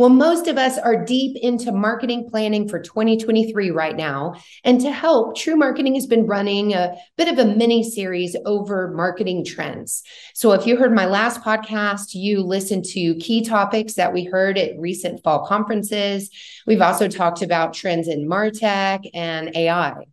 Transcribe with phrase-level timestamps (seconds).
[0.00, 4.36] Well, most of us are deep into marketing planning for 2023 right now.
[4.64, 8.92] And to help, TREW Marketing has been running a bit of a mini series over
[8.92, 10.02] marketing trends.
[10.32, 14.56] So if you heard my last podcast, you listened to key topics that we heard
[14.56, 16.30] at recent fall conferences.
[16.66, 20.06] We've also talked about trends in MarTech and AI.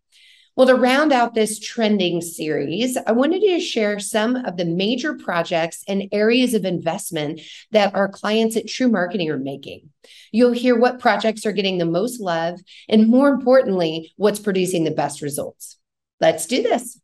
[0.58, 5.14] Well, to round out this trending series, I wanted to share some of the major
[5.14, 9.92] projects and areas of investment that our clients at TREW Marketing are making.
[10.32, 14.90] You'll hear what projects are getting the most love, and more importantly, what's producing the
[14.90, 15.78] best results.
[16.20, 17.00] Let's do this.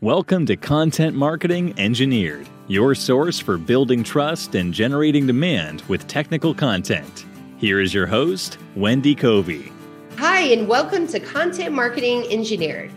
[0.00, 6.54] Welcome to Content Marketing Engineered, your source for building trust and generating demand with technical
[6.54, 7.26] content.
[7.58, 9.72] Here is your host, Wendy Covey.
[10.20, 12.92] Hi, and welcome to Content Marketing Engineered.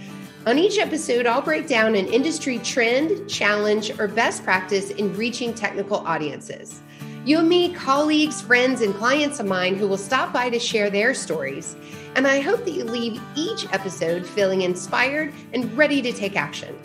[0.45, 5.53] On each episode, I'll break down an industry trend, challenge, or best practice in reaching
[5.53, 6.81] technical audiences.
[7.23, 11.13] You'll meet colleagues, friends, and clients of mine who will stop by to share their
[11.13, 11.77] stories.
[12.17, 16.77] And I hope that you leave each episode feeling inspired and ready to take action.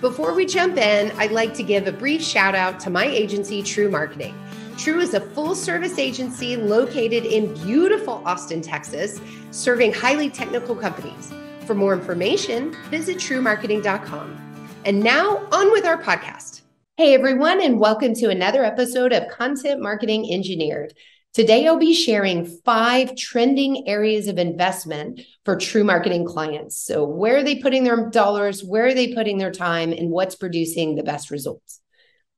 [0.00, 3.62] Before we jump in, I'd like to give a brief shout out to my agency,
[3.62, 4.34] TREW Marketing.
[4.78, 11.32] TREW is a full service agency located in beautiful Austin, Texas, serving highly technical companies.
[11.66, 14.70] For more information, visit trewmarketing.com.
[14.84, 16.60] And now, on with our podcast.
[16.96, 20.94] Hey, everyone, and welcome to another episode of Content Marketing Engineered.
[21.34, 26.78] Today, I'll be sharing five trending areas of investment for TREW Marketing clients.
[26.78, 28.62] So, where are they putting their dollars?
[28.62, 29.92] Where are they putting their time?
[29.92, 31.80] And what's producing the best results?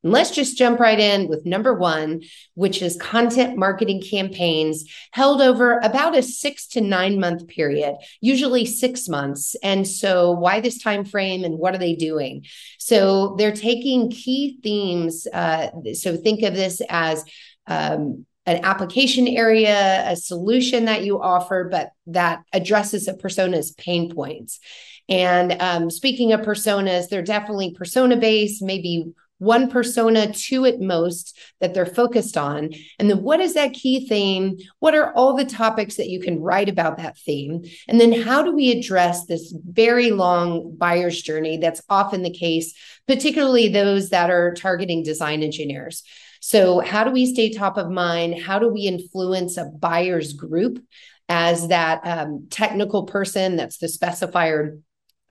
[0.03, 2.23] Let's just jump right in with number one,
[2.55, 8.65] which is content marketing campaigns held over about a six to nine month period, usually
[8.65, 9.57] six months.
[9.63, 12.45] And so, why this time frame and what are they doing?
[12.79, 15.27] So, they're taking key themes.
[15.33, 17.25] Uh, so, think of this as
[17.67, 24.13] um, an application area, a solution that you offer, but that addresses a persona's pain
[24.13, 24.61] points.
[25.09, 31.37] And um, speaking of personas, they're definitely persona based, maybe one persona, two at most
[31.61, 32.71] that they're focused on.
[32.99, 34.59] And then what is that key theme?
[34.81, 37.65] What are all the topics that you can write about that theme?
[37.89, 42.75] And then how do we address this very long buyer's journey that's often the case,
[43.09, 46.05] particularly those that are targeting design engineers?
[46.43, 48.43] So, how do we stay top of mind?
[48.43, 50.85] How do we influence a buyer's group
[51.31, 54.81] as that um, technical person that's the specifier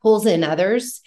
[0.02, 1.02] pulls in others?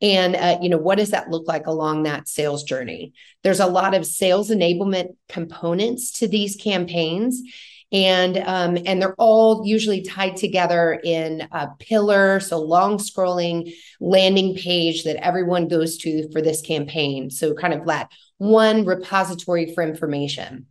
[0.00, 3.12] And uh, you know what does that look like along that sales journey?
[3.42, 7.42] There's a lot of sales enablement components to these campaigns.
[7.90, 14.54] And um, and they're all usually tied together in a pillar so long scrolling landing
[14.56, 17.30] page that everyone goes to for this campaign.
[17.30, 20.66] So kind of that one repository for information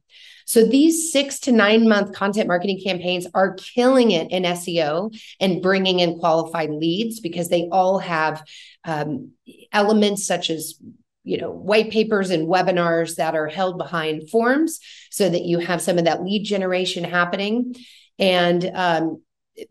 [0.47, 5.61] so these six to nine month content marketing campaigns are killing it in SEO and
[5.61, 8.41] bringing in qualified leads because they all have
[8.85, 9.31] um,
[9.73, 10.75] elements such as
[11.25, 14.79] you know white papers and webinars that are held behind forms
[15.11, 17.75] so that you have some of that lead generation happening.
[18.17, 19.21] And um,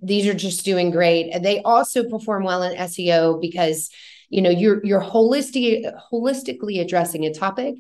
[0.02, 1.30] these are just doing great.
[1.32, 3.88] And they also perform well in seo because
[4.28, 7.76] you know you're you're holistic, holistically addressing a topic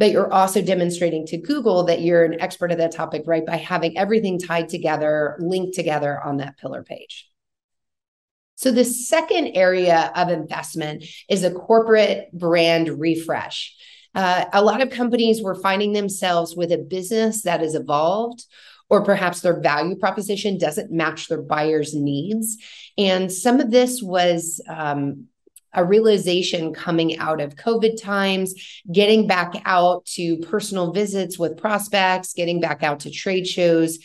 [0.00, 3.44] but you're also demonstrating to Google that you're an expert at that topic, right?
[3.44, 7.28] By having everything tied together, linked together on that pillar page.
[8.54, 13.76] So, the second area of investment is a corporate brand refresh.
[14.14, 18.46] Uh, a lot of companies were finding themselves with a business that is evolved
[18.88, 22.56] or perhaps their value proposition doesn't match their buyers' needs.
[22.96, 25.26] And some of this was um,
[25.72, 28.54] a realization coming out of COVID times,
[28.90, 33.98] getting back out to personal visits with prospects, getting back out to trade shows.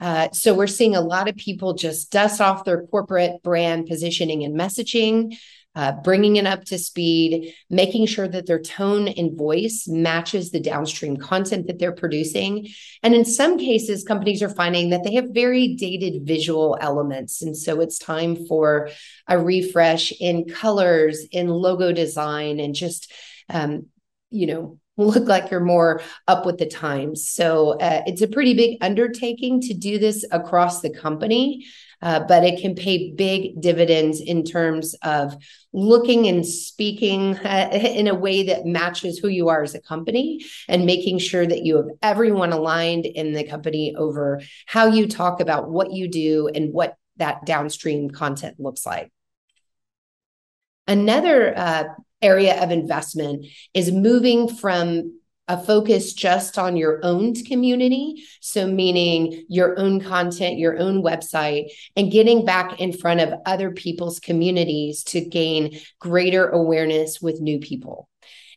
[0.00, 4.44] Uh, so we're seeing a lot of people just dust off their corporate brand positioning
[4.44, 5.36] and messaging,
[5.76, 10.60] uh, bringing it up to speed, making sure that their tone and voice matches the
[10.60, 12.66] downstream content that they're producing.
[13.02, 17.40] And in some cases, companies are finding that they have very dated visual elements.
[17.40, 18.90] And so it's time for
[19.28, 23.12] a refresh in colors, in logo design, and just,
[23.48, 23.86] um,
[24.30, 27.30] you know, look like you're more up with the times.
[27.30, 31.64] So uh, it's a pretty big undertaking to do this across the company
[32.02, 35.36] uh, but it can pay big dividends in terms of
[35.72, 40.44] looking and speaking uh, in a way that matches who you are as a company
[40.68, 45.40] and making sure that you have everyone aligned in the company over how you talk
[45.40, 49.12] about what you do and what that downstream content looks like.
[50.88, 51.84] Another uh,
[52.22, 55.19] area of investment is moving from
[55.50, 58.22] a focus just on your own community.
[58.40, 63.72] So, meaning your own content, your own website, and getting back in front of other
[63.72, 68.08] people's communities to gain greater awareness with new people.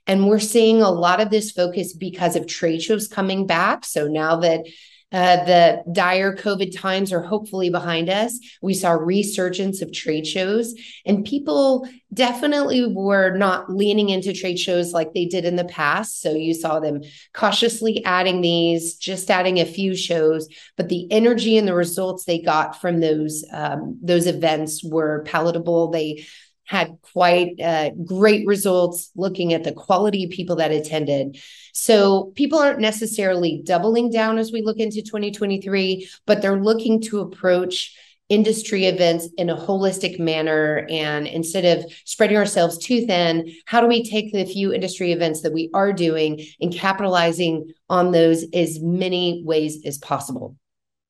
[0.06, 3.86] And we're seeing a lot of this focus because of trade shows coming back.
[3.86, 4.68] So now that
[5.14, 8.38] uh, the dire COVID times are hopefully behind us.
[8.62, 10.74] We saw resurgence of trade shows,
[11.06, 16.22] and people definitely were not leaning into trade shows like they did in the past.
[16.22, 17.02] So you saw them
[17.34, 22.40] cautiously adding these, just adding a few shows, but the energy and the results they
[22.40, 25.92] got from those um, those events were palatable.
[25.92, 26.26] They
[26.66, 31.38] had quite uh, great results looking at the quality of people that attended.
[31.74, 37.20] So people aren't necessarily doubling down as we look into 2023, but they're looking to
[37.20, 37.96] approach
[38.30, 40.88] industry events in a holistic manner.
[40.90, 45.42] And instead of spreading ourselves too thin, how do we take the few industry events
[45.42, 50.56] that we are doing and capitalizing on those as many ways as possible?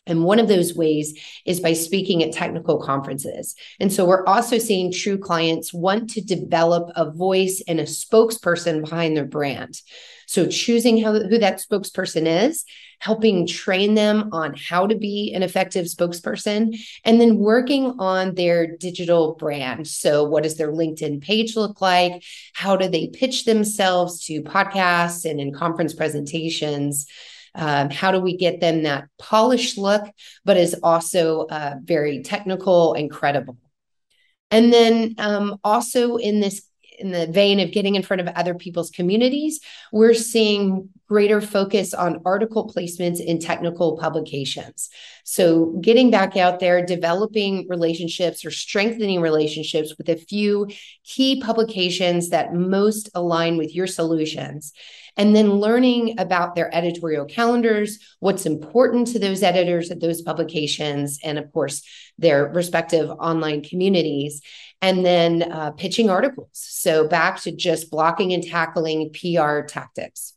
[0.06, 3.56] And one of those ways is by speaking at technical conferences.
[3.80, 8.82] And so we're also seeing TREW clients want to develop a voice and a spokesperson
[8.82, 9.82] behind their brand.
[10.28, 12.66] So choosing how, who that spokesperson is,
[13.00, 18.78] helping train them on how to be an effective spokesperson, and then working on their
[18.78, 19.88] digital brand.
[19.88, 22.24] So what does their LinkedIn page look like?
[22.54, 27.06] How do they pitch themselves to podcasts and in conference presentations?
[27.56, 30.04] Um, how do we get them that polished look,
[30.44, 33.58] but is also uh, very technical and credible?
[34.50, 36.64] And then um, also in this
[37.00, 39.60] in the vein of getting in front of other people's communities,
[39.92, 44.90] we're seeing greater focus on article placements in technical publications.
[45.24, 50.68] So, getting back out there, developing relationships or strengthening relationships with a few
[51.04, 54.74] key publications that most align with your solutions
[55.16, 61.20] and then learning about their editorial calendars, what's important to those editors at those publications,
[61.24, 61.84] and of course,
[62.18, 64.42] their respective online communities,
[64.82, 66.50] and then uh, pitching articles.
[66.54, 70.34] So, back to just blocking and tackling PR tactics.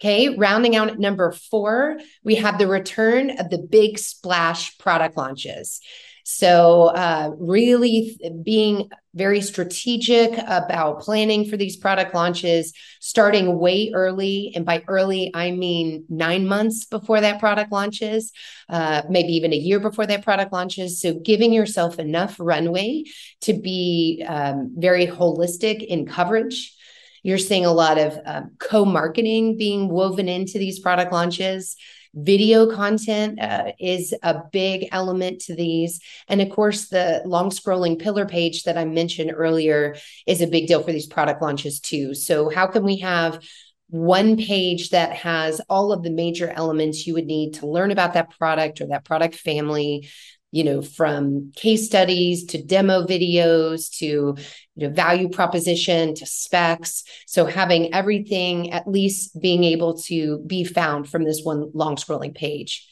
[0.00, 5.14] Okay, rounding out at number four, we have the return of the big splash product
[5.18, 5.80] launches.
[6.24, 14.52] So, uh, really being very strategic about planning for these product launches, starting way early.
[14.54, 18.32] And by early, I mean nine months before that product launches,
[18.68, 21.00] uh, maybe even a year before that product launches.
[21.02, 23.04] So, giving yourself enough runway
[23.42, 26.74] to be um, very holistic in coverage.
[27.22, 31.76] You're seeing a lot of um, co marketing being woven into these product launches.
[32.12, 36.00] Video content uh, is a big element to these.
[36.26, 39.96] And of course, the long scrolling pillar page that I mentioned earlier
[40.26, 42.14] is a big deal for these product launches too.
[42.14, 43.44] So, how can we have
[43.90, 48.14] one page that has all of the major elements you would need to learn about
[48.14, 50.08] that product or that product family
[50.52, 57.04] you know from case studies to demo videos to you know value proposition to specs.
[57.26, 62.34] So having everything at least being able to be found from this one long scrolling
[62.34, 62.88] page.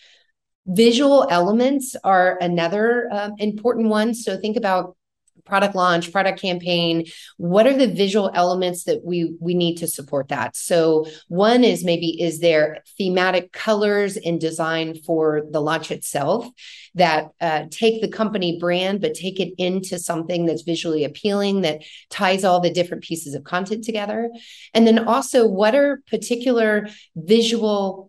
[0.66, 4.12] Visual elements are another um, important one.
[4.12, 4.97] So think about
[5.44, 7.06] product launch, product campaign,
[7.36, 10.56] what are the visual elements that we we need to support that?
[10.56, 16.46] So one is maybe is there thematic colors and design for the launch itself
[16.94, 21.82] that uh, take the company brand but take it into something that's visually appealing that
[22.10, 24.30] ties all the different pieces of content together.
[24.74, 28.07] And then also what are particular visual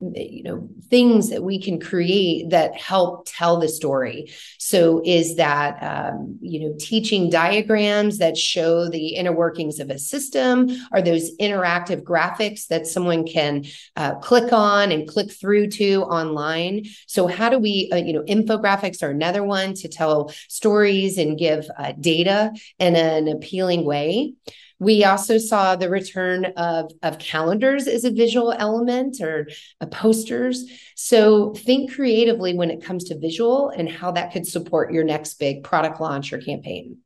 [0.00, 4.30] you know things that we can create that help tell the story.
[4.58, 9.98] So is that um, you know teaching diagrams that show the inner workings of a
[9.98, 10.68] system?
[10.92, 13.64] Are those interactive graphics that someone can
[13.96, 16.84] uh, click on and click through to online?
[17.06, 21.38] So how do we uh, you know infographics are another one to tell stories and
[21.38, 24.34] give uh, data in an appealing way
[24.78, 29.48] we also saw the return of, of calendars as a visual element or
[29.80, 30.64] uh, posters.
[30.94, 35.34] So think creatively when it comes to visual and how that could support your next
[35.34, 36.98] big product launch or campaign.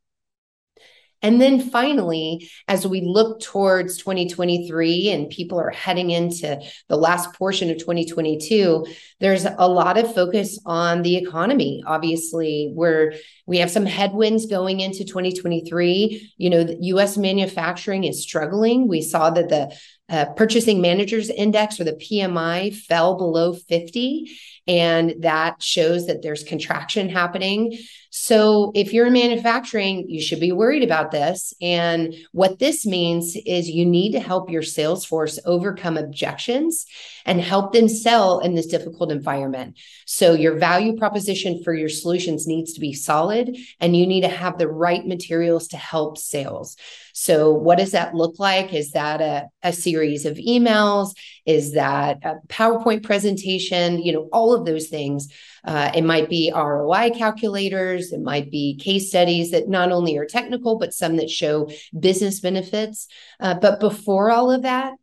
[1.22, 7.34] And then finally, as we look towards 2023 and people are heading into the last
[7.34, 8.86] portion of 2022,
[9.20, 11.82] there's a lot of focus on the economy.
[11.86, 13.14] Obviously, we're
[13.46, 16.32] we have some headwinds going into 2023.
[16.36, 18.88] You know, US manufacturing is struggling.
[18.88, 19.76] We saw that the
[20.10, 24.30] uh, purchasing managers index or the PMI fell below 50
[24.70, 27.76] and that shows that there's contraction happening.
[28.10, 31.54] So, if you're in manufacturing, you should be worried about this.
[31.60, 36.86] And what this means is you need to help your sales force overcome objections
[37.24, 39.78] and help them sell in this difficult environment.
[40.06, 44.28] So, your value proposition for your solutions needs to be solid, and you need to
[44.28, 46.76] have the right materials to help sales.
[47.20, 48.72] So, what does that look like?
[48.72, 51.10] Is that a, a series of emails?
[51.44, 54.02] Is that a PowerPoint presentation?
[54.02, 55.28] You know, all of those things.
[55.62, 58.14] Uh, it might be ROI calculators.
[58.14, 62.40] It might be case studies that not only are technical, but some that show business
[62.40, 63.06] benefits.
[63.38, 64.94] Uh, but before all of that,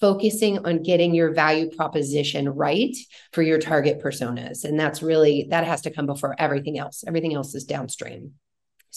[0.00, 2.96] focusing on getting your value proposition right
[3.34, 4.64] for your target personas.
[4.64, 7.04] And that's really, that has to come before everything else.
[7.06, 8.32] Everything else is downstream.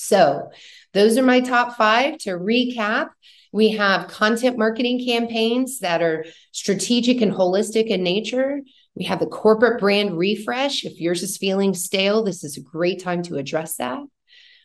[0.03, 0.49] So,
[0.93, 2.17] those are my top five.
[2.19, 3.09] To recap,
[3.53, 8.61] we have content marketing campaigns that are strategic and holistic in nature.
[8.95, 10.85] We have the corporate brand refresh.
[10.85, 13.99] If yours is feeling stale, this is a great time to address that.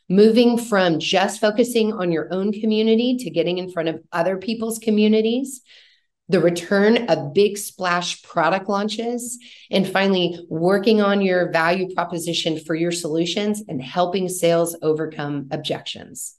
[0.09, 4.79] Moving from just focusing on your own community to getting in front of other people's
[4.79, 5.61] communities.
[6.29, 9.39] The return of big splash product launches.
[9.71, 16.37] And finally, working on your value proposition for your solutions and helping sales overcome objections.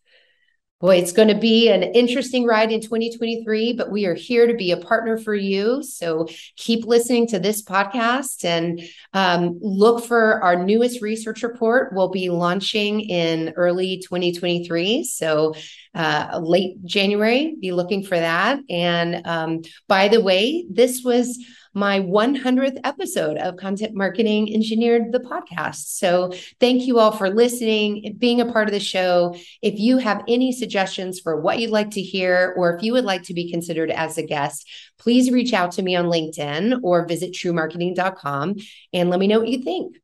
[0.79, 4.53] Boy, it's going to be an interesting ride in 2023, but we are here to
[4.53, 5.81] be a partner for you.
[5.81, 11.93] So keep listening to this podcast and um, look for our newest research report.
[11.93, 15.03] We'll be launching in early 2023.
[15.03, 15.55] So
[15.95, 18.59] uh, late January, be looking for that.
[18.69, 21.43] And um, by the way, this was
[21.77, 25.97] my 100th episode of Content Marketing Engineered, the podcast.
[25.97, 29.35] So thank you all for listening, being a part of the show.
[29.61, 33.05] If you have any suggestions for what you'd like to hear, or if you would
[33.05, 34.67] like to be considered as a guest,
[34.97, 38.55] please reach out to me on LinkedIn or visit trewmarketing.com
[38.93, 39.97] and let me know what you think.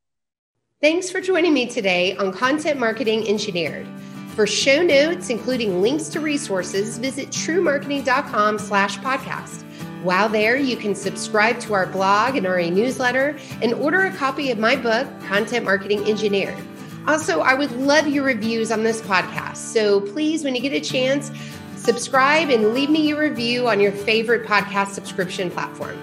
[0.80, 3.86] Thanks for joining me today on Content Marketing Engineered.
[4.36, 9.64] For show notes, including links to resources, visit trewmarketing.com slash podcast.
[10.04, 14.50] While there, you can subscribe to our blog and RA newsletter and order a copy
[14.50, 16.54] of my book, Content Marketing Engineer.
[17.06, 19.56] Also, I would love your reviews on this podcast.
[19.56, 21.30] So please, when you get a chance,
[21.76, 25.98] subscribe and leave me your review on your favorite podcast subscription platform.